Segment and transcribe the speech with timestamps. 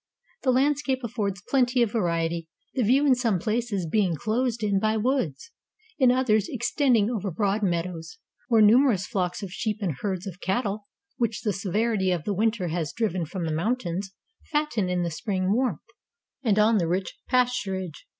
[0.41, 4.97] The landscape affords plenty of variety, the view in some places being closed in by
[4.97, 5.51] woods,
[5.99, 8.17] in others extending over broad meadows,
[8.47, 10.87] where numerous flocks of sheep and herds of cattle,
[11.17, 14.09] which the severity of the winter has driven from the mountains,
[14.51, 15.85] fatten in the spring warmth,
[16.41, 17.93] and on the rich pasturage.